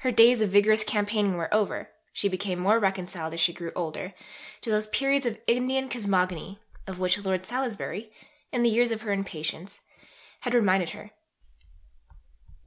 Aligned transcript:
Her 0.00 0.10
days 0.10 0.42
of 0.42 0.50
vigorous 0.50 0.84
campaigning 0.84 1.38
were 1.38 1.48
over; 1.50 1.88
she 2.12 2.28
became 2.28 2.58
more 2.58 2.78
reconciled, 2.78 3.32
as 3.32 3.40
she 3.40 3.54
grew 3.54 3.72
older, 3.74 4.12
to 4.60 4.68
those 4.70 4.88
"periods 4.88 5.24
of 5.24 5.38
Indian 5.46 5.88
cosmogony" 5.88 6.58
of 6.86 6.98
which 6.98 7.16
Lord 7.24 7.46
Salisbury, 7.46 8.12
in 8.52 8.62
the 8.62 8.68
years 8.68 8.90
of 8.90 9.00
her 9.00 9.12
impatience, 9.12 9.80
had 10.40 10.52
reminded 10.52 10.90
her. 10.90 11.12